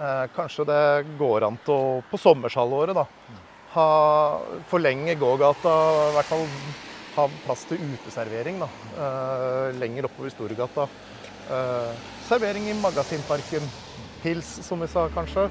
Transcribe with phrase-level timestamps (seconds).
[0.00, 3.02] Eh, kanskje det går an til å på sommershalvåret da,
[3.74, 3.88] ha,
[4.70, 5.74] forlenge gågata,
[6.06, 6.46] i hvert fall
[7.18, 10.88] ha plass til uteservering da, eh, lenger oppover Storgata.
[11.50, 11.92] Eh,
[12.30, 13.68] servering i Magasinparken.
[14.22, 15.50] Pils, som vi sa, kanskje.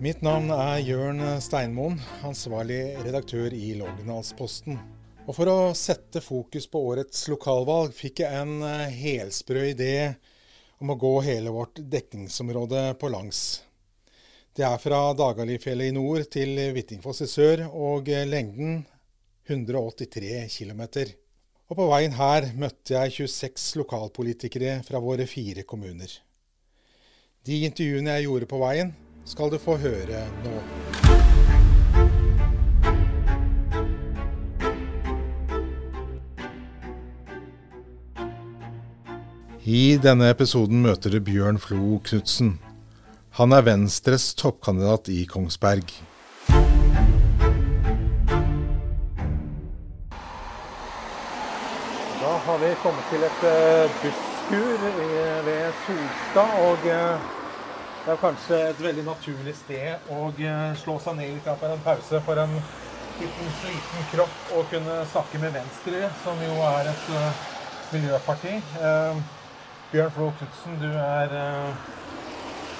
[0.00, 4.95] Mitt navn er Jørn Steinmoen, ansvarlig redaktør i Lågendalsposten.
[5.26, 10.14] Og for å sette fokus på årets lokalvalg, fikk jeg en eh, helsprø idé
[10.78, 13.40] om å gå hele vårt dekningsområde på langs.
[14.56, 18.84] Det er fra Dagalifjellet i nord til Hvittingfoss i sør, og eh, lengden
[19.50, 20.84] 183 km.
[21.66, 26.20] Og på veien her møtte jeg 26 lokalpolitikere fra våre fire kommuner.
[27.46, 28.94] De intervjuene jeg gjorde på veien,
[29.26, 30.85] skal du få høre nå.
[39.66, 42.52] I denne episoden møter du Bjørn Flo Knutsen.
[43.34, 45.88] Han er Venstres toppkandidat i Kongsberg.
[52.20, 54.84] Da har vi kommet til et uh, busskur
[55.48, 56.52] ved Solstad.
[56.68, 57.24] Og eh,
[58.04, 61.82] det er kanskje et veldig naturlig sted å eh, slå seg ned litt for en
[61.88, 62.54] pause for en
[63.18, 67.42] liten sliten kropp og kunne snakke med Venstre, som jo er et eh,
[67.96, 68.54] miljøparti.
[69.92, 71.32] Bjørn Flo Knutsen, du er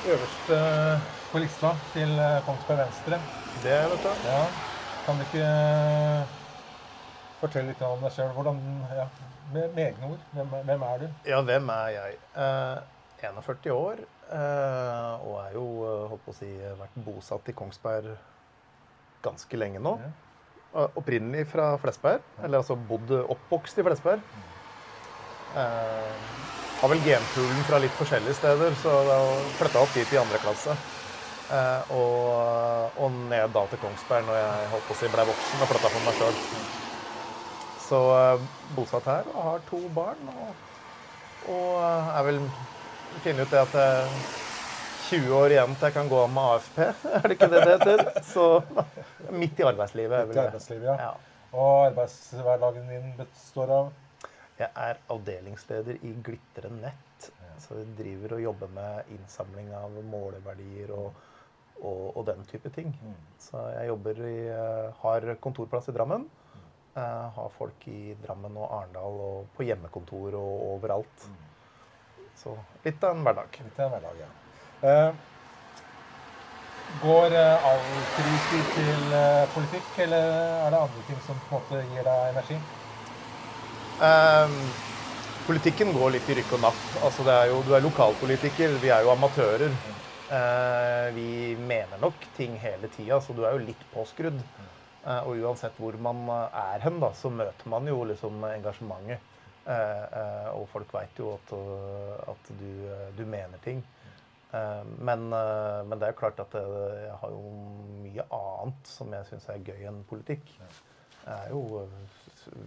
[0.07, 3.21] øverste eh, på lista til eh, Kongsberg Venstre.
[3.63, 4.27] Det, vet du.
[4.27, 4.41] Ja.
[5.07, 6.35] Kan du ikke eh,
[7.41, 8.33] fortelle litt om deg sjøl?
[8.37, 8.61] Hvordan
[8.99, 9.07] ja,
[9.55, 10.27] med, med egne ord.
[10.35, 11.07] Hvem, er- hvem er du?
[11.31, 12.19] Ja, hvem er jeg?
[12.35, 12.85] Eh,
[13.27, 15.65] 41 år, eh, og er jo,
[16.13, 16.51] holdt på å si,
[16.83, 18.11] vært bosatt i Kongsberg
[19.25, 19.95] ganske lenge nå.
[20.03, 20.13] Ja.
[21.01, 24.27] Opprinnelig fra Flesberg, eller altså bodd oppvokst i Flesberg.
[25.57, 26.27] Eh,
[26.81, 28.93] har vel genpoolen fra litt forskjellige steder, så
[29.57, 30.77] flytta opp dit i andre klasse.
[31.47, 35.63] Eh, og, og ned da til Kongsberg når jeg holdt på å si ble voksen
[35.63, 36.39] og flytta for meg sjøl.
[37.87, 40.33] Så eh, bosatt her og har to barn.
[40.33, 40.57] Og,
[41.55, 42.41] og jeg vil
[43.23, 44.19] finne ut det at jeg er
[45.07, 46.83] 20 år igjen til jeg kan gå av med AFP.
[47.21, 48.05] Er det ikke det det heter?
[48.27, 48.49] Så
[49.31, 50.27] midt i arbeidslivet.
[50.27, 50.97] Midt i arbeidslivet, ja.
[51.13, 51.37] Ja.
[51.57, 53.93] Og arbeidshverdagen din består av
[54.57, 57.31] Jeg er avdelingsleder i Glitre Nett.
[57.61, 61.17] Så vi driver og jobber med innsamling av måleverdier og,
[61.81, 62.95] og, og den type ting.
[63.41, 66.25] Så jeg jobber i, eh, har kontorplass i Drammen.
[66.97, 71.29] Eh, har folk i Drammen og Arendal og på hjemmekontor og overalt.
[72.37, 73.61] Så litt av en hverdag.
[73.65, 74.31] litt av en hverdag, ja.
[74.87, 75.15] Uh,
[77.01, 80.29] går uh, all fritid til uh, politikk, eller
[80.67, 82.59] er det andre ting som på en måte gir deg energi?
[83.99, 84.75] Ehm,
[85.47, 86.97] politikken går litt i rykk og napp.
[87.01, 89.79] Altså, er jo, du er lokalpolitiker, vi er jo amatører.
[90.27, 94.43] Eh, vi mener nok ting hele tida, så du er jo litt påskrudd.
[95.07, 99.23] Eh, og uansett hvor man eh, er hen, da, så møter man jo liksom engasjementet.
[99.67, 101.53] Eh, og folk veit jo at,
[102.35, 102.69] at du,
[103.19, 103.81] du mener ting.
[104.55, 107.55] Eh, men, men det er jo klart at jeg har jo
[108.03, 110.53] mye annet som jeg syns er gøy enn politikk.
[111.27, 111.81] Jeg er jo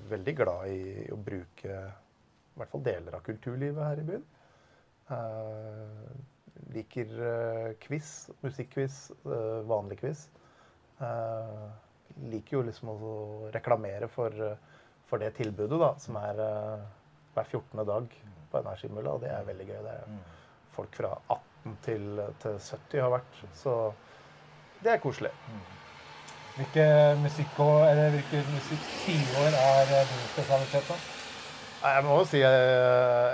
[0.10, 4.26] veldig glad i å bruke i hvert fall deler av kulturlivet her i byen.
[5.10, 6.10] Uh,
[6.76, 10.26] liker uh, quiz, musikkquiz, uh, vanlig quiz.
[11.00, 11.70] Uh,
[12.30, 13.14] liker jo liksom å
[13.54, 14.36] reklamere for,
[15.08, 16.42] for det tilbudet da, som er
[17.36, 17.86] hver 14.
[17.88, 18.20] dag
[18.52, 19.82] på Energimølla, og det er veldig gøy.
[19.86, 20.18] Det er
[20.76, 23.76] folk fra 18 til, til 70 har vært, så
[24.84, 25.32] det er koselig.
[26.60, 26.86] Hvilke
[27.24, 30.90] musikkår, eller hvilke musikktiår er eh, din spesialitet?
[30.92, 31.00] da?
[31.80, 32.64] Jeg må jo si jeg,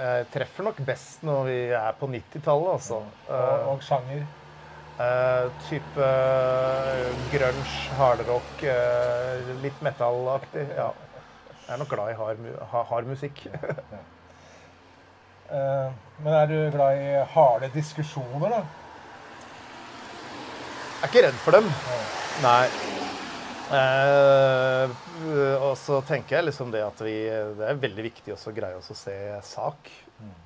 [0.05, 2.99] jeg treffer nok best når vi er på 90-tallet, altså.
[3.25, 4.27] Og, og sjanger?
[4.95, 10.69] Uh, type uh, grunge, hardrock, uh, litt metallaktig.
[10.77, 10.91] Ja.
[11.65, 12.61] Jeg er nok glad i hard, mu-
[12.93, 13.41] hard musikk.
[15.49, 15.91] uh,
[16.23, 18.63] men er du glad i harde diskusjoner, da?
[21.01, 21.67] Jeg er ikke redd for dem.
[22.43, 22.65] Nei.
[23.65, 24.91] Eh,
[25.57, 27.15] og så tenker jeg liksom det at vi
[27.57, 29.15] Det er veldig viktig også å greie oss å se
[29.47, 29.89] sak.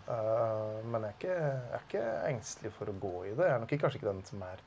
[0.07, 3.45] Eh, men jeg er, ikke, jeg er ikke engstelig for å gå i det.
[3.49, 4.63] Jeg er nok ikke, kanskje ikke den som er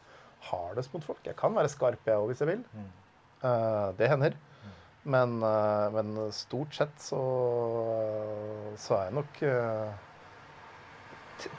[0.51, 1.23] hardest mot folk.
[1.27, 2.65] Jeg kan være skarp, jeg òg, hvis jeg vil.
[3.43, 4.37] Eh, det hender.
[5.05, 7.23] Men, eh, men stort sett så,
[8.79, 9.95] så er jeg nok eh,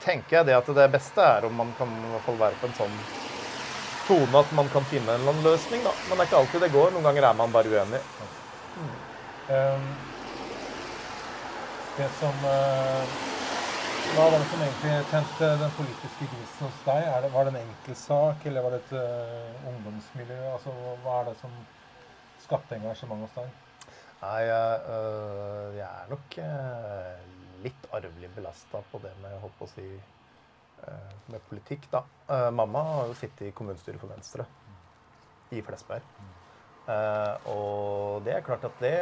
[0.00, 2.70] Tenker jeg det at det beste er om man kan i hvert fall være på
[2.70, 2.94] en sånn
[4.08, 5.94] tone at man kan finne en eller annen løsning, da.
[6.06, 6.94] Men det er ikke alltid det går.
[6.94, 8.00] Noen ganger er man bare uenig.
[9.48, 9.86] Um,
[11.94, 13.10] det som eh,
[14.14, 17.06] Hva var det som egentlig tente den politiske gnisten hos deg?
[17.22, 20.40] Det, var det en enkeltsak, eller var det et uh, ungdomsmiljø?
[20.54, 20.74] Altså,
[21.04, 21.54] hva er det som
[22.42, 23.52] skapte engasjement hos deg?
[24.24, 27.24] Nei, øh, jeg er nok øh,
[27.64, 29.88] litt arvelig belasta på det med, holdt på å si,
[31.32, 32.04] med politikk, da.
[32.28, 34.46] Uh, mamma har jo sittet i kommunestyret for Venstre
[35.54, 36.04] i Flesberg.
[36.84, 38.92] Uh, og det er klart at det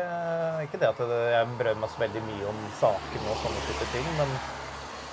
[0.62, 4.06] Ikke det at jeg brød meg så veldig mye om sakene og sånne type ting,
[4.20, 4.34] men,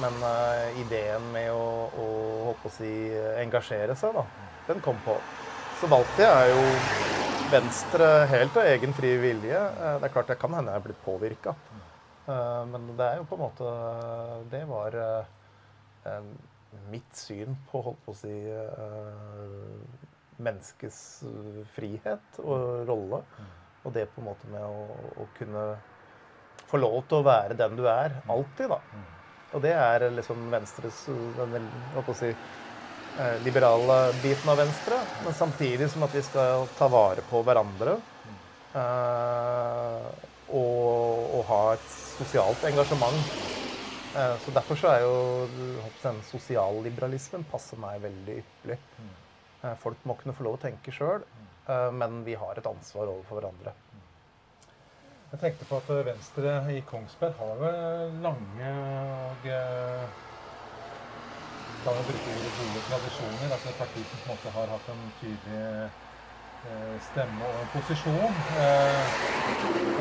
[0.03, 2.91] men uh, ideen med å, å, å si,
[3.41, 5.17] engasjere seg, da, den kom på.
[5.81, 6.61] Så valgte jeg jo
[7.49, 9.65] Venstre helt av egen fri vilje.
[9.79, 11.57] Uh, det er klart jeg kan hende jeg er blitt påvirka.
[12.69, 13.69] men det er jo på en måte
[14.51, 14.97] Det var
[16.89, 18.35] mitt syn på, holdt på å si
[20.43, 23.21] menneskets eh, frihet og rolle.
[23.85, 24.85] Og det på en måte med å,
[25.23, 25.65] å, kunne
[26.69, 28.79] få lov til å være den du er, alltid, da.
[29.55, 34.99] Og det er liksom Venstres den, hva å si, eh, liberale biten av Venstre.
[35.23, 37.97] Men samtidig som at vi skal ta vare på hverandre.
[38.77, 40.09] Eh,
[40.49, 41.89] og, og, ha et
[42.19, 43.17] sosialt engasjement.
[44.15, 45.17] Eh, så derfor så er jo
[46.03, 48.79] den sosialliberalismen passer meg veldig ypperlig.
[49.61, 51.25] Eh, folk må kunne få lov å tenke sjøl,
[51.67, 53.75] eh, men vi har et ansvar overfor hverandre.
[55.29, 59.43] Jeg tenkte på at Venstre i Kongsberg har vel lange og
[61.83, 63.51] kan vi bruke gode tradisjoner.
[63.53, 65.91] Altså et parti som på en måte har hatt en tydelig
[67.05, 68.41] stemme og en posisjon.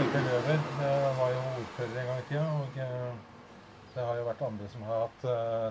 [0.00, 0.64] Øyvind Løver
[1.20, 2.80] var jo ordfører en gang i tida, og
[3.98, 5.24] det har jo vært andre som har hatt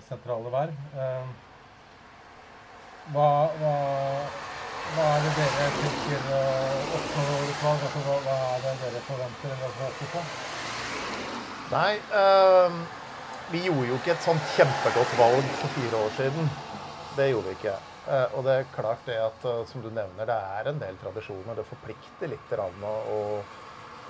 [0.03, 0.81] sentrale verv.
[3.15, 3.75] Hva, hva,
[4.91, 7.62] hva, er det dere tenker uh, oppnår utvalg?
[7.63, 7.85] valg?
[7.88, 10.24] Altså, hva, hva, er det dere forventer eller håper på?
[11.71, 11.94] Nei,
[13.51, 16.51] vi gjorde jo ikke et sånt kjempegodt valg for fire år siden.
[17.15, 17.77] Det gjorde vi ikke.
[18.07, 21.00] Uh, og det er klart det at, uh, som du nevner, det er en del
[21.00, 21.57] tradisjoner.
[21.57, 23.19] Det forplikter litt å, å,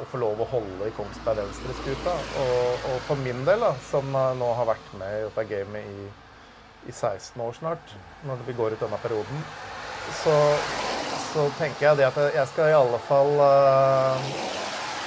[0.06, 2.14] få lov å holde i Kongsberg Venstre-skuta.
[2.44, 5.92] Og, og, for min del, da, som uh, nå har vært med i dette gamet
[5.92, 6.08] i
[6.88, 9.42] i 16 år snart, når vi går ut denne perioden,
[10.16, 10.36] så,
[11.34, 14.30] så tenker jeg det at jeg skal i alle fall uh,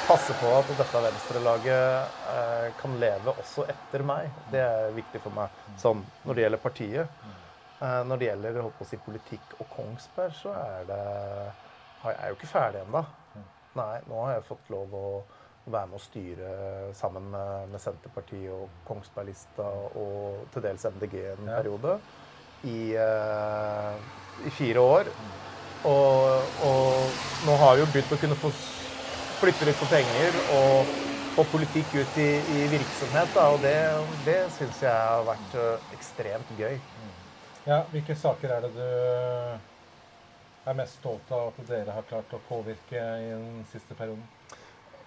[0.05, 4.29] passe på at dette venstrelaget uh, kan leve også etter meg.
[4.53, 7.25] Det er viktig for meg sånn når det gjelder partiet.
[7.81, 11.03] Uh, når det gjelder holdt på å si, politikk og Kongsberg, så er det
[12.01, 13.05] Jeg er jo ikke ferdig ennå.
[13.79, 15.07] Nei, nå har jeg fått lov å
[15.71, 16.53] være med å styre
[16.97, 19.67] sammen med, med Senterpartiet og Kongsberg-lista
[20.01, 21.59] og til dels MDG en ja.
[21.61, 21.99] periode
[22.67, 24.01] i, uh,
[24.41, 25.13] i, fire år.
[25.87, 28.51] Og, og, nå har vi jo begynt å kunne få
[29.41, 30.91] flytte litt på penger og
[31.33, 33.33] få politikk ut i, i virksomhet.
[33.37, 33.77] Da, og det,
[34.27, 36.81] det syns jeg har vært uh, ekstremt gøy.
[37.69, 39.70] Ja, Hvilke saker er det du
[40.69, 44.25] er mest stolt av at dere har klart å påvirke i den siste perioden?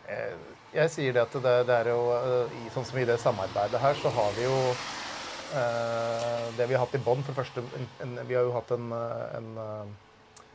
[0.10, 0.36] Eh,
[0.74, 3.96] jeg sier det at det, det er jo eh, Sånn som i det samarbeidet her,
[3.96, 7.88] så har vi jo eh, Det vi har hatt i bånn, for det første en,
[8.04, 8.90] en, Vi har jo hatt en,
[9.38, 9.94] en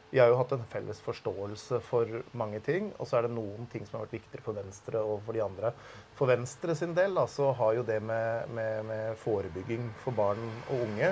[0.09, 2.87] vi har jo hatt en felles forståelse for mange ting.
[2.97, 5.43] Og så er det noen ting som har vært viktigere for Venstre og for de
[5.45, 5.75] andre.
[6.17, 10.63] For Venstre sin del da, så har jo det med, med, med forebygging for barn
[10.65, 11.11] og unge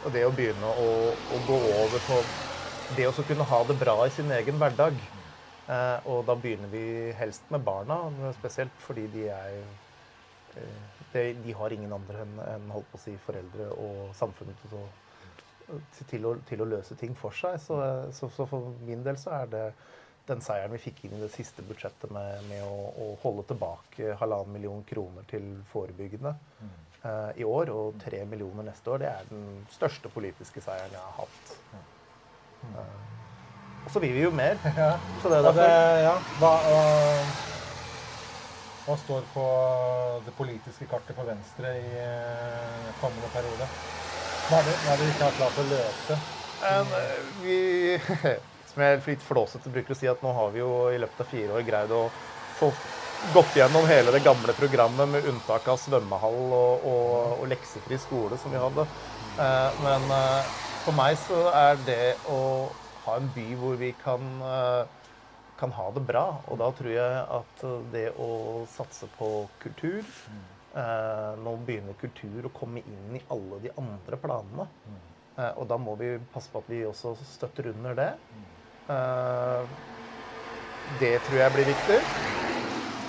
[0.00, 0.92] og det å begynne å,
[1.28, 2.20] å gå over på
[2.96, 4.98] det å kunne ha det bra i sin egen hverdag
[5.70, 8.00] Eh, og da begynner vi helst med barna,
[8.38, 9.60] spesielt fordi de er
[10.58, 14.76] eh, de, har ingen andre enn en, holdt på å si, foreldre og samfunnet til
[14.78, 14.82] å,
[16.00, 17.58] til, å, til å løse ting for seg.
[17.62, 17.78] Så,
[18.16, 19.64] så, så, for min del så er det
[20.26, 24.14] den seieren vi fikk inn i det siste budsjettet med, med å, å, holde tilbake
[24.20, 26.74] halvannen million kroner til forebyggende mm.
[27.02, 31.02] uh, i år, og tre millioner neste år, det er den største politiske seieren jeg
[31.02, 31.56] har hatt.
[33.84, 34.58] Og så vil vi jo mer.
[34.82, 34.92] Ja.
[35.22, 35.60] Så det er derfor.
[35.60, 36.12] Det, ja.
[36.40, 36.52] hva,
[38.84, 39.46] hva, står på
[40.26, 43.66] det politiske kartet for Venstre i eh, kommende periode?
[44.50, 46.20] Hva er det, hva er det vi ikke har klart å løse?
[46.60, 46.94] Um,
[47.44, 47.58] vi,
[48.70, 51.30] som jeg litt flåsete bruker å si, at nå har vi jo i løpet av
[51.32, 52.06] fire år greid å
[52.60, 52.70] få
[53.34, 58.38] gått gjennom hele det gamle programmet med unntak av svømmehall og, og, og leksefri skole
[58.40, 58.86] som vi hadde.
[59.38, 62.38] Uh, men uh, for meg så er det å
[63.04, 65.12] ha en by hvor vi kan, eh,
[65.60, 66.24] kan, ha det bra.
[66.50, 68.30] Og da tror jeg at det å
[68.70, 69.28] satse på
[69.62, 74.66] kultur eh, Nå begynner kultur å komme inn i alle de andre planene.
[75.38, 78.10] Eh, og da må vi passe på at vi også støtter under det.
[78.90, 79.70] Eh,
[81.00, 82.00] det tror jeg blir viktig.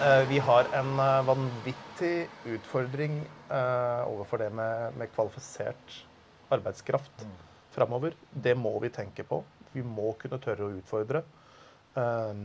[0.05, 2.15] Eh, vi har en eh, vanvittig
[2.59, 6.03] utfordring overfor det med, med kvalifisert
[6.53, 7.25] arbeidskraft.
[7.75, 8.15] Framover.
[8.31, 9.41] Det må vi tenke på.
[9.71, 11.23] Vi må kunne tørre å utfordre
[11.99, 12.43] eh,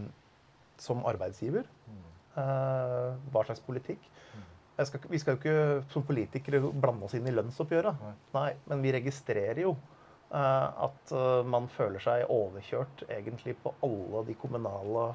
[0.83, 1.67] som arbeidsgiver.
[1.91, 2.05] Mm.
[2.43, 4.11] Eh, hva slags politikk.
[4.37, 4.47] Mm.
[4.85, 8.03] Skal, vi skal jo ikke som politikere blande oss inn i lønnsoppgjøret.
[8.37, 8.51] Nei.
[8.71, 11.17] Men vi registrerer jo eh, at
[11.49, 15.11] man føler seg overkjørt egentlig på alle de kommunale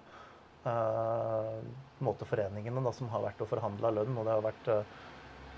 [0.65, 1.61] uh,
[2.05, 4.17] måteforeningene da, som har vært og forhandla lønn.
[4.17, 4.99] Og det har vært uh,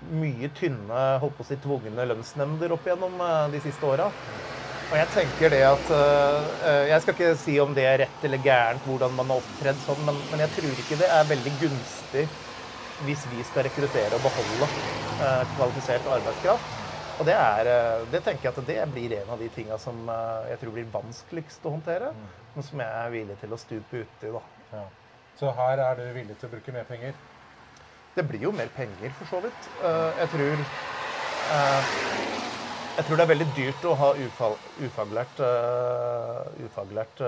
[0.04, 4.10] mye tynne, holdt på å si tvungne lønnsnemnder opp igjennom uh, de siste åra.
[4.90, 5.88] Og jeg tenker det at
[6.86, 10.02] Jeg skal ikke si om det er rett eller gærent hvordan man har opptredd sånn,
[10.04, 12.26] men, men, jeg tror ikke det er veldig gunstig
[13.02, 14.68] hvis vi skal rekruttere og beholde
[15.56, 16.76] kvalifisert arbeidskraft.
[17.16, 17.70] Og det, er,
[18.12, 20.04] det tenker jeg at det blir en av de tinga som
[20.52, 22.30] jeg tror blir vanskeligst å håndtere, mm.
[22.54, 24.30] men som jeg er villig til å stupe uti.
[24.36, 24.44] da.
[24.76, 24.84] Ja.
[25.34, 27.16] Så her er du villig til å bruke mer penger?
[28.14, 29.68] Det blir jo mer penger, for så vidt.
[29.82, 30.64] Uh, jeg tror
[31.50, 31.92] uh,
[32.94, 35.40] Jeg tror det er veldig dyrt å ha ufag, ufaglært
[36.64, 37.22] Ufaglært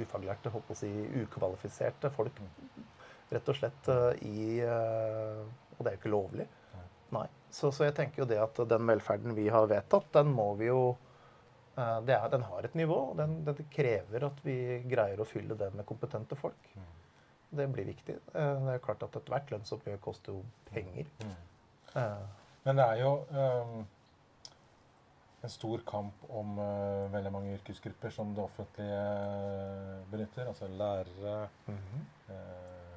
[0.00, 2.38] Ufaglærte, holdt på å si, ukvalifiserte folk.
[3.28, 3.90] Rett og slett
[4.24, 6.46] i Og det er jo ikke lovlig.
[7.12, 7.26] Nei.
[7.52, 10.70] Så, så jeg tenker jo det at den velferden vi har vedtatt, den må vi
[10.70, 10.94] jo
[11.76, 14.56] Eh, er, den har et nivå, og den, den, krever at vi
[14.88, 16.70] greier å fylle det med kompetente folk.
[17.50, 17.58] Mm.
[17.58, 18.16] Det blir viktig.
[18.34, 21.10] Eh, det er klart at Ethvert lønnsoppgjør koster jo penger.
[21.22, 21.36] Mm.
[21.96, 22.24] Uh,
[22.66, 23.86] Men det er jo um,
[25.46, 30.48] en stor kamp om uh, veldig mange yrkesgrupper som det offentlige uh, benytter.
[30.48, 32.32] Altså lærere, mm -hmm.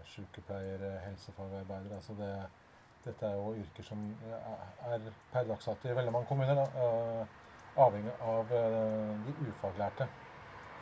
[0.06, 1.96] sykepleiere, helsefagarbeidere.
[1.96, 2.44] Altså det,
[3.06, 4.16] dette er jo yrker som
[4.86, 5.00] er
[5.34, 6.56] per dags dato i veldig mange kommuner.
[6.56, 7.26] Da,
[7.78, 10.08] avhengig av uh, de ufaglærte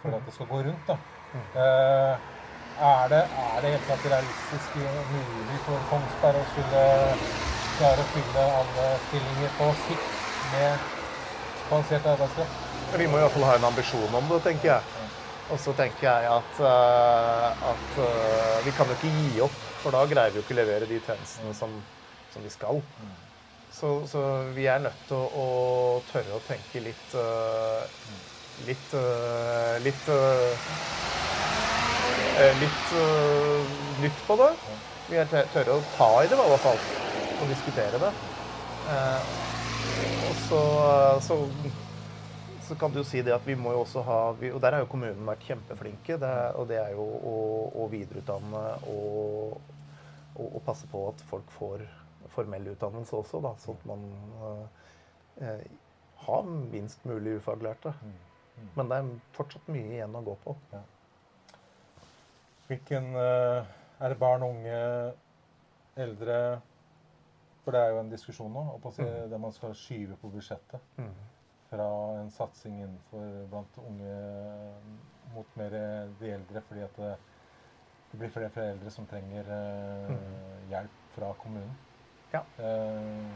[0.02, 0.88] for at det skal gå rundt.
[0.88, 0.98] da.
[1.54, 2.14] Uh,
[2.78, 4.78] er det, er det helt klart realistisk
[5.10, 6.82] mulig for Kongsberg å skulle
[7.78, 10.86] klare å fylle alle stillinger på sikt med
[11.68, 12.68] kvalifisert arbeidskraft?
[12.98, 15.08] Vi må i hvert fall ha en ambisjon om det, tenker jeg.
[15.48, 19.96] Og så tenker jeg at, uh, at uh, vi kan jo ikke gi opp, for
[19.96, 21.78] da greier vi jo ikke å levere de tjenestene som,
[22.34, 22.82] som vi skal.
[23.00, 23.14] Mm.
[23.72, 24.24] Så, så,
[24.56, 25.48] vi er nødt til å, å
[26.08, 27.84] tørre å tenke litt uh,
[28.66, 30.08] Litt uh, Litt
[32.38, 32.94] uh, Litt
[34.02, 34.52] nytt på det.
[35.08, 36.80] Vi er tørre å ta i det, i hvert fall.
[37.38, 38.14] Og diskutere det.
[40.28, 40.60] og så,
[41.24, 41.38] så,
[42.68, 44.76] så, kan du jo si det at vi må jo også ha vi, Og der
[44.76, 46.18] har jo kommunen vært kjempeflinke.
[46.22, 47.38] Det, og det er jo å,
[47.84, 49.58] å videreutdanne og,
[50.36, 51.86] og, og passe på at folk får
[52.38, 54.06] formell utdannelse også, da, sånn at man
[55.42, 55.66] eh,
[56.28, 57.94] har minst mulig ufaglærte.
[58.02, 58.14] Mm.
[58.58, 58.70] Mm.
[58.76, 60.56] Men det er fortsatt mye igjen å gå på.
[62.68, 63.64] Hvilken eh,
[64.00, 65.14] Er det barn, unge,
[65.96, 66.60] eldre
[67.64, 69.32] For det er jo en diskusjon nå å si, mm.
[69.32, 70.84] der man skal skyve på budsjettet.
[71.02, 71.16] Mm.
[71.68, 71.88] Fra
[72.22, 74.14] en satsing innenfor blant unge
[75.34, 75.76] mot mer
[76.22, 77.10] de eldre, fordi at det,
[78.12, 80.64] det blir flere og flere eldre som trenger uh, mm.
[80.72, 81.76] hjelp fra kommunen.
[82.32, 82.46] Ja.
[82.56, 83.36] Uh,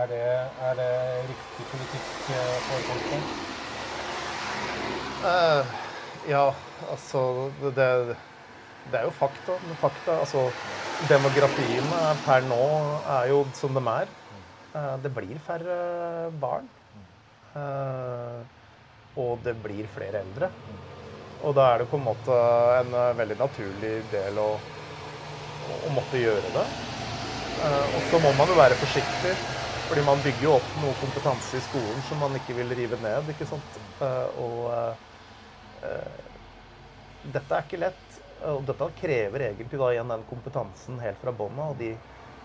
[0.00, 0.22] er, det,
[0.66, 0.90] er, det,
[1.28, 3.04] riktig politikk eh, for folk?
[5.22, 5.62] Uh,
[6.30, 6.44] ja,
[6.84, 7.22] altså
[7.62, 7.88] det,
[8.90, 9.56] det, er jo fakta.
[9.80, 10.46] fakta altså,
[11.10, 11.92] demografien
[12.26, 12.62] per nå
[13.18, 14.12] er jo som de er.
[14.76, 15.78] Uh, det blir færre
[16.42, 16.68] barn.
[19.16, 20.50] og det blir flere eldre.
[21.44, 22.36] Og da er det på en måte
[22.80, 24.50] en veldig naturlig del å,
[25.86, 26.66] å måtte gjøre det.
[27.56, 29.32] Eh, og så må man jo være forsiktig,
[29.88, 33.32] fordi man bygger jo opp noe kompetanse i skolen som man ikke vil rive ned.
[33.32, 33.80] ikke sant?
[34.04, 34.58] Eh, og
[37.32, 38.18] dette er ikke lett.
[38.52, 41.76] Og dette krever egentlig da igjen den kompetansen helt fra bånn av.
[41.80, 41.94] De,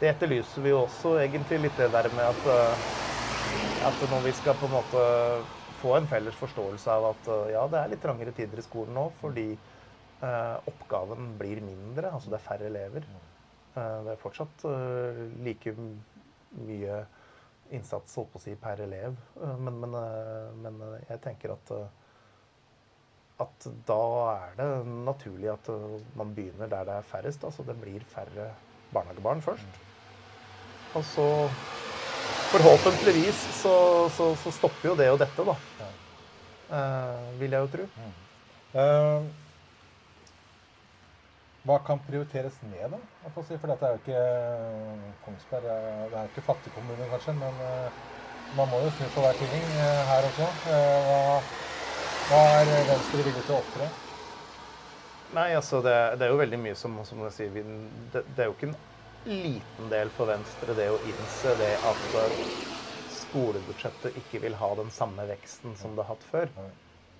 [0.02, 2.48] det etterlyser vi jo også egentlig litt det der med at,
[3.92, 5.02] at når vi skal på en måte
[5.82, 9.06] få en felles forståelse av at ja, det er litt trangere tider i skolen nå
[9.20, 12.12] fordi eh, oppgaven blir mindre.
[12.14, 13.08] Altså det er færre elever.
[13.76, 15.76] Eh, det er fortsatt eh, like
[16.52, 17.02] mye
[17.72, 19.18] innsats holdt på å si, per elev.
[19.42, 19.98] Eh, men, men,
[20.66, 21.74] men jeg tenker at,
[23.42, 24.02] at da
[24.36, 24.70] er det
[25.08, 25.70] naturlig at
[26.20, 27.44] man begynner der det er færrest.
[27.48, 28.52] Altså det blir færre
[28.94, 29.82] barnehagebarn først.
[30.94, 31.28] Og så
[32.52, 35.56] forhåpentligvis så, så, så stopper jo det og dette, da.
[36.72, 37.86] Uh, vil jeg jo tro.
[37.96, 38.14] Mm.
[38.76, 39.22] Uh,
[41.68, 43.00] hva kan prioriteres ned, da?
[43.36, 43.58] Si?
[43.58, 48.00] For dette er jo ikke eh, Kongsberg det er jo ikke fattigkommune, kanskje, men uh,
[48.58, 49.68] man må jo snu på hver ting
[50.10, 50.48] her også.
[50.66, 51.20] Hva,
[52.32, 53.92] hva, er Venstre villig til å ofre?
[55.32, 58.50] Nei, altså det, det, er jo veldig mye som, som jeg sier, det, det, er
[58.50, 58.80] jo ikke en
[59.32, 62.16] liten del for Venstre det å innse det at
[63.12, 66.54] skolebudsjettet ikke vil ha den samme veksten som det har hatt før.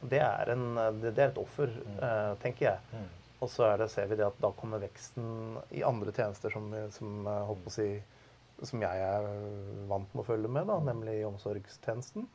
[0.02, 3.02] Det er, en, det, er et offer, uh, tenker jeg.
[3.42, 7.30] Og så det, ser vi det at da kommer veksten i andre tjenester som, som,
[7.74, 7.88] si,
[8.66, 9.30] som jeg er
[9.90, 12.28] vant med å følge med, da, nemlig i omsorgstjenesten.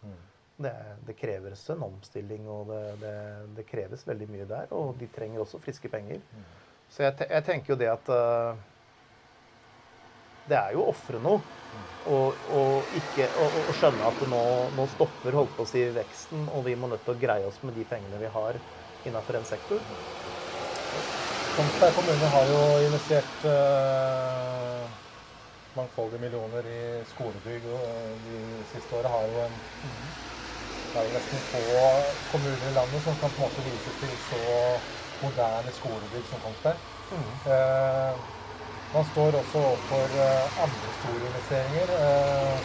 [0.56, 0.72] Det,
[1.04, 3.16] det, kreves en omstilling, og det, det,
[3.58, 4.70] det, kreves veldig mye der.
[4.72, 6.22] Og de trenger også friske penger.
[6.32, 6.46] Mm.
[6.88, 8.56] Så jeg, jeg, tenker jo det at uh,
[10.48, 11.42] Det er jo å ofre noe.
[12.06, 14.42] Og, og, ikke, og, og, skjønne at nå,
[14.78, 17.58] nå, stopper holdt på å si veksten, og vi må nødt til å greie oss
[17.66, 18.56] med de pengene vi har
[19.04, 19.82] innenfor en sektor.
[21.56, 24.86] Kongsberg kommune har jo investert uh,
[25.76, 29.12] mangfoldige millioner i skolebygg og de siste åra.
[29.12, 29.58] Har jo en
[30.96, 31.62] det er jo nesten få
[32.32, 34.38] kommuner i landet som kan på en måte vise til så
[35.20, 36.78] moderne skolebygg som Kongsberg.
[37.12, 37.26] Mm.
[37.52, 38.14] Eh,
[38.94, 41.92] man står også overfor eh, andre store investeringer.
[42.00, 42.56] Eh,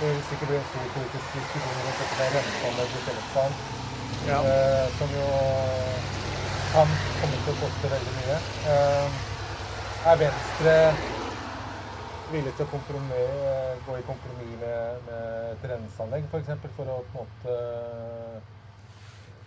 [0.00, 3.60] det vil sikkert bli en stor politisk diskusjon rundt dette med renteanlegg i Fellesland,
[4.24, 4.40] ja.
[4.40, 5.28] eh, som jo
[6.72, 8.40] kan komme til å koste veldig mye.
[8.72, 9.20] Eh,
[10.12, 10.76] er Venstre
[12.32, 12.68] villig til å
[13.86, 16.30] gå i kompromiss med, med et renseanlegg f.eks.
[16.32, 17.52] For, eksempel, for å på en måte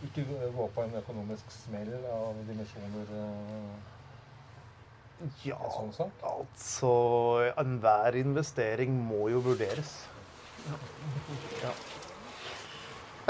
[0.07, 0.23] ikke
[0.55, 3.73] gå på en økonomisk smell av dimensjoner eh,
[5.43, 6.93] ja, sånn altså
[7.59, 9.91] Enhver investering må jo vurderes.
[10.63, 11.73] Ja.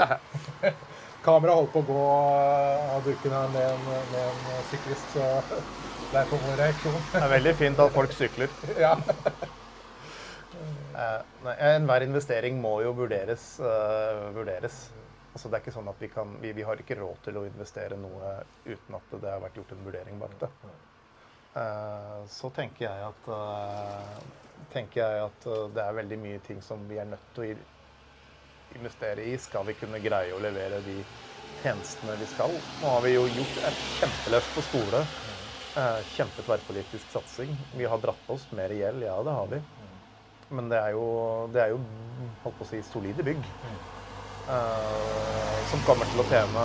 [1.24, 2.02] Kameraet holdt på å gå
[2.96, 5.26] av dukken her med en, med en syklist, så
[6.10, 7.00] det er på vår reaksjon.
[7.12, 8.54] Det er veldig fint at folk sykler.
[8.84, 8.94] ja.
[10.96, 13.52] Uh, Enhver investering må jo vurderes.
[13.60, 14.86] Uh, vurderes.
[15.34, 17.44] Altså, det er ikke sånn at vi, kan, vi, vi, har ikke råd til å
[17.46, 18.32] investere noe
[18.64, 20.50] uten at det har vært gjort en vurdering bak det.
[21.54, 23.28] Uh, så tenker jeg at,
[24.72, 25.46] tenker jeg at
[25.76, 27.78] det er veldig mye ting som vi er nødt til å
[28.76, 29.36] investere i.
[29.38, 31.00] Skal vi kunne greie å levere de
[31.60, 32.60] tjenestene vi skal?
[32.80, 35.04] Nå har vi jo gjort et kjempeløft på skole.
[36.10, 37.58] Kjempe tverrpolitisk satsing.
[37.78, 39.62] Vi har dratt på oss mer gjeld, ja det har vi.
[40.50, 41.06] Men det er jo,
[41.54, 41.80] det er jo
[42.42, 43.50] holdt på å si, solide bygg.
[44.50, 46.62] Uh, som kommer til å tjene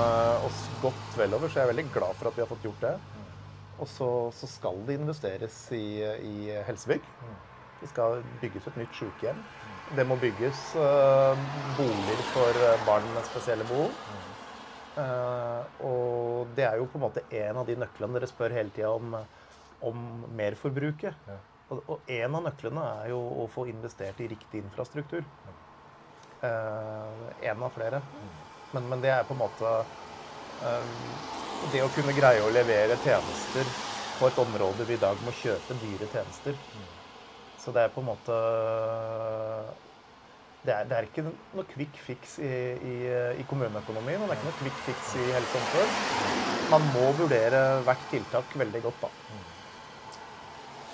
[0.47, 2.81] oss godt vel over, så jeg er veldig glad for at vi har fått gjort
[2.81, 2.95] det.
[3.75, 7.09] Og så, så skal det investeres i, i, helsebygg.
[7.85, 9.43] Det skal bygges et nytt sykehjem.
[9.93, 11.37] Det må bygges uh,
[11.77, 13.99] boliger for barn med spesielle behov.
[14.95, 18.73] Uh, og det er jo på en måte en av de nøklene dere spør hele
[18.73, 19.13] tida om,
[19.85, 20.01] om
[20.39, 21.19] merforbruket.
[21.29, 21.37] Ja.
[21.69, 25.29] Og, og, en av nøklene er jo å få investert i riktig infrastruktur.
[26.41, 28.01] Uh, en av flere.
[28.73, 29.69] Men, men, det er på en måte
[31.69, 33.69] Det å kunne greie å levere tjenester
[34.17, 36.57] på et område vi i dag må kjøpe dyre tjenester.
[37.65, 38.35] Så det er på en måte
[40.65, 42.93] det er, det er, ikke noe quick fix i, i,
[43.37, 45.91] i, kommuneøkonomien, og det er ikke noe quick fix i helse og omsorg.
[46.71, 49.11] Man må vurdere hvert tiltak veldig godt, da.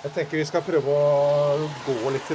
[0.02, 2.30] Jeg tenker vi skal prøve å gå litt,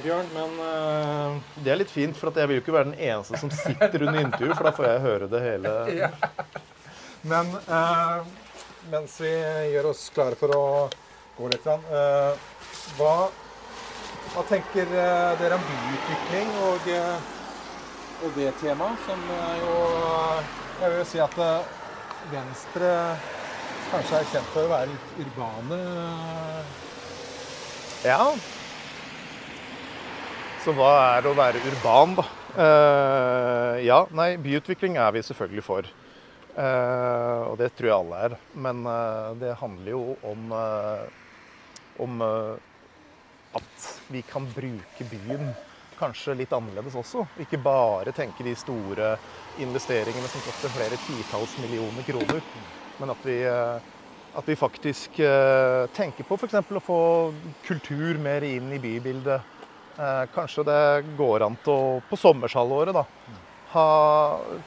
[0.00, 1.38] Bjørn, men uh...
[1.60, 4.22] Det er litt fint, for jeg vil jo ikke være den eneste som sitter under
[4.22, 5.74] intervju, for da får jeg høre det hele.
[6.00, 6.10] Ja.
[7.20, 8.24] Men uh,
[8.88, 9.34] mens vi
[9.74, 10.62] gjør oss klare for å
[11.36, 12.32] gå litt, uh,
[12.98, 13.14] hva
[14.30, 17.30] hva tenker eh, dere om byutvikling og, eh,
[18.22, 19.24] og det temaet, som
[19.58, 19.76] jo
[20.80, 21.72] Jeg vil jo si at eh,
[22.30, 22.92] Venstre
[23.90, 25.80] kanskje er kjent for å være litt urbane?
[28.06, 28.20] Ja.
[30.62, 32.26] Så hva er det å være urban, da?
[32.50, 35.88] Uh, ja, nei, byutvikling er vi selvfølgelig for.
[36.54, 38.36] Uh, og det tror jeg alle er.
[38.54, 40.54] Men uh, det handler jo om,
[42.06, 42.24] om
[44.10, 45.52] vi kan bruke byen
[46.00, 47.26] kanskje litt annerledes også.
[47.44, 49.14] Ikke bare tenke de store
[49.60, 52.44] investeringene som koster flere titalls millioner kroner.
[53.00, 53.90] Men at vi, eh,
[54.40, 56.56] at vi faktisk eh, tenker på f.eks.
[56.60, 57.00] å få
[57.66, 59.56] kultur mer inn i bybildet.
[60.00, 60.82] Eh, kanskje det
[61.18, 63.04] går an til å på sommershalvåret da,
[63.74, 63.88] ha,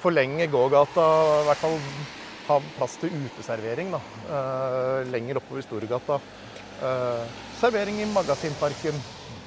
[0.04, 1.08] forlenge gågata,
[1.42, 1.80] i hvert fall
[2.44, 4.02] ha plass til uteservering da,
[5.08, 6.18] lenger oppover Storgata.
[7.60, 8.98] Servering i Magasinparken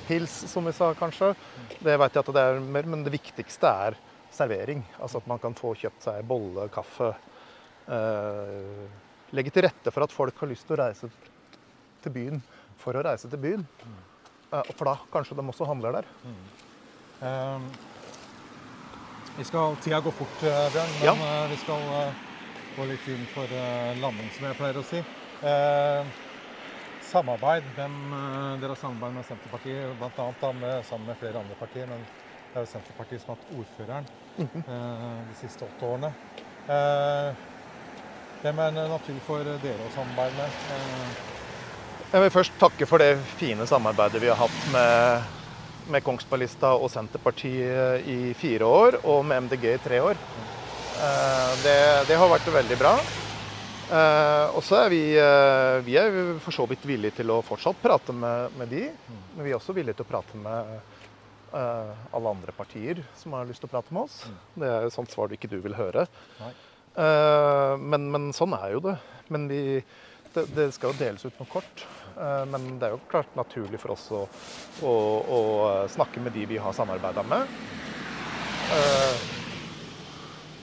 [0.06, 1.34] pils, som vi sa kanskje.
[1.78, 3.96] Det vet jeg at det er mer, men det viktigste er
[4.32, 4.84] servering.
[5.00, 7.12] Altså at man kan få kjøpt seg bolle, kaffe.
[7.86, 8.84] Eh,
[9.36, 11.10] legge til rette for at folk har lyst til å reise
[12.02, 12.40] til byen
[12.80, 13.66] for å reise til byen.
[14.52, 16.10] Eh, for da kanskje de også handler der.
[16.26, 16.46] Mm.
[19.36, 21.14] Vi skal, Tida går fort, Bjørn, men ja.
[21.48, 22.18] Vi skal uh,
[22.76, 23.52] gå litt inn for
[24.00, 25.00] landing, som jeg pleier å si.
[25.44, 26.14] Eh,
[27.06, 27.66] samarbeid.
[27.76, 27.98] Hvem
[28.60, 30.82] dere har samarbeid med Senterpartiet, bl.a.
[30.86, 31.86] sammen med flere andre partier.
[31.90, 32.06] men
[32.56, 34.62] det er jo Senterpartiet som har hatt ordføreren mm -hmm.
[35.28, 36.12] de siste åtte årene.
[36.68, 37.34] Eh,
[38.42, 40.50] hvem er det naturlig for dere å samarbeide med?
[40.72, 41.08] Eh,
[42.12, 45.22] jeg vil først takke for det fine samarbeidet vi har hatt med,
[45.88, 50.16] med Kongsberglista og Senterpartiet i fire år, og med MDG i tre år.
[51.62, 53.25] Det, det har vært veldig bra.
[53.86, 55.02] Og så er vi,
[55.86, 58.84] vi er for så vidt villige til å fortsatt prate med, med de,
[59.36, 60.72] men vi er også villige til å prate med
[61.52, 64.24] uh, alle andre partier som har lyst til å prate med oss.
[64.26, 64.40] Mm.
[64.62, 66.06] Det er jo sånt svar du ikke du vil høre.
[66.96, 68.96] Men, men, sånn er jo det.
[69.28, 69.60] Men vi,
[70.32, 71.86] det, det, skal jo deles ut noe kort.
[72.48, 74.22] Men det er jo klart naturlig for oss å,
[74.80, 74.92] å,
[75.36, 75.40] å
[75.92, 77.52] snakke med de vi har samarbeida med.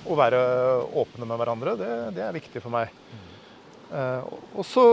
[0.03, 0.39] Å være
[1.03, 2.91] åpne med hverandre, det, det er viktig for meg.
[3.93, 4.25] Uh,
[4.57, 4.83] og så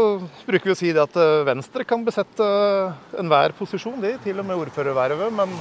[0.45, 4.43] bruker vi å si det at uh, Venstre kan besette uh, enhver posisjon, de, til
[4.43, 5.33] og med ordførervervet.
[5.33, 5.57] Men,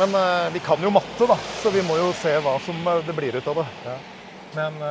[0.00, 3.16] men uh, vi kan jo matte, da, så vi må jo se hva som det
[3.16, 3.66] blir ut av det.
[3.86, 3.96] Ja.
[4.58, 4.82] Men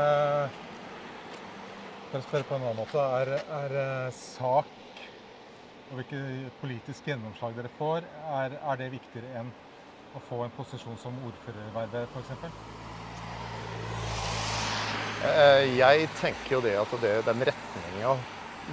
[2.09, 4.69] for å spørre på en annen måte, er, er sak
[5.89, 8.05] og hvilke politiske gjennomslag dere får,
[8.39, 9.49] er, er det viktigere enn
[10.13, 12.49] å få en posisjon som ordførervervet f.eks.?
[15.19, 18.13] Eh, jeg tenker jo det at det, den retninga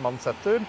[0.03, 0.63] man setter,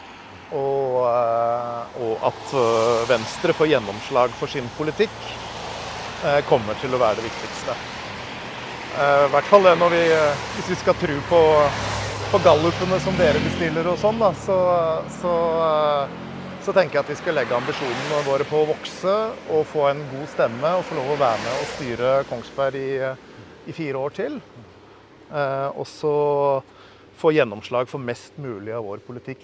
[0.56, 5.20] og, eh, og, at eh, Venstre får gjennomslag for sin politikk,
[6.50, 7.74] kommer til å være det viktigste.
[8.98, 10.00] I hvert fall når vi,
[10.56, 11.42] hvis vi skal tro på,
[12.32, 14.56] på gallupene som dere bestiller og sånn, da, så,
[15.20, 15.36] så,
[16.66, 19.14] så, tenker jeg at vi skal legge ambisjonene våre på å vokse
[19.54, 22.90] og få en god stemme og få lov å være med og styre Kongsberg i,
[23.70, 24.42] i fire år til.
[25.28, 26.14] Eh, og så
[27.18, 29.44] få gjennomslag for mest mulig av vår politikk.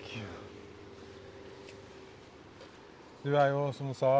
[3.23, 4.13] Du er jo, som du sa,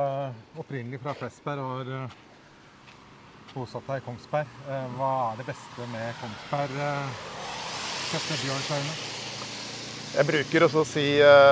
[0.59, 2.19] opprinnelig fra Flesberg og har eh,
[3.53, 4.59] bosatt deg i Kongsberg.
[4.67, 6.85] Eh, hva er det beste med Kongsberg,
[8.13, 8.75] Kjøpte
[10.13, 11.05] Jeg bruker også å si,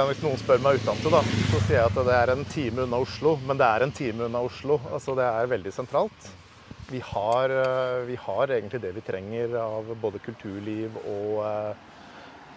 [0.06, 1.16] hvis noen spør meg utenfor,
[1.50, 3.34] så sier jeg at det er en time unna Oslo.
[3.48, 4.78] Men det er en time unna Oslo.
[4.92, 6.30] Altså, det er veldig sentralt
[6.92, 11.74] vi har, eh, vi har, egentlig det vi trenger av både kulturliv og, eh,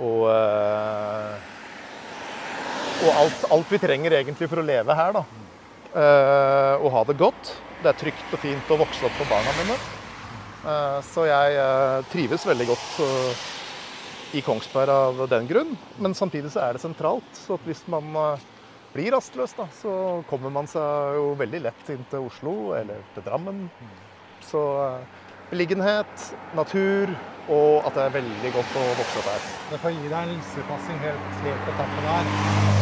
[0.03, 1.51] og, eh,
[3.05, 5.13] og alt, alt, vi trenger egentlig for å leve her.
[5.13, 5.25] da.
[6.83, 7.53] Og ha det godt.
[7.83, 9.77] Det er trygt og fint å vokse opp for barna mine.
[11.05, 15.77] Så jeg trives veldig godt i Kongsberg av den grunn.
[15.99, 17.31] Men samtidig så er det sentralt.
[17.37, 18.11] Så hvis man
[18.95, 23.29] blir rastløs, da, så kommer man seg jo veldig lett inn til Oslo eller til
[23.29, 23.69] Drammen.
[24.51, 27.13] Så eh, beliggenhet, natur
[27.53, 29.49] og at det er veldig godt å vokse opp her.
[29.75, 32.31] Jeg får gi deg en lissepassing helt, helt på tappen her.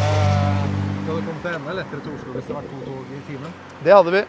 [0.07, 0.63] Eh,
[1.03, 3.55] du hadde kommet enda lettere til Oslo hvis det vært to tog i timen?
[3.83, 4.23] Det hadde vi.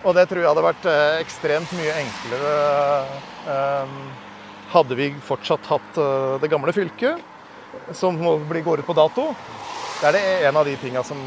[0.00, 2.52] Og det tror jeg hadde vært eh, ekstremt mye enklere
[3.52, 3.94] eh,
[4.72, 7.20] hadde vi fortsatt hatt eh, det gamle fylket,
[7.96, 9.30] som må bli går ut på dato.
[10.00, 11.20] Det er det en av de tinga som,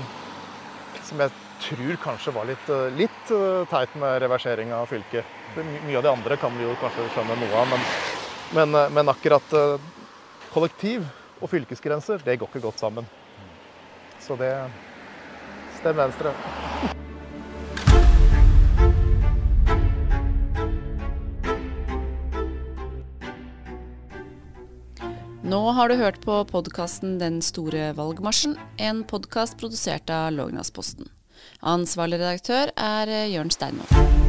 [1.05, 5.25] som jeg tror kanskje var litt, eh, litt eh, teit med reversering av fylket.
[5.55, 7.85] Mye av det andre kan vi jo kanskje skjønne noe av, men,
[8.57, 9.55] men, eh, men akkurat
[10.53, 11.05] kollektiv
[11.41, 13.07] og fylkesgrenser, det går ikke godt sammen.
[14.21, 14.51] Så det
[15.79, 16.31] Stem Venstre.
[25.43, 31.11] Nå har du hørt på podkasten Den store valgmarsjen, en podkast produsert av Lågnadsposten.
[31.61, 34.22] Ansvarlig redaktør er eh, Jørn Steinmoen.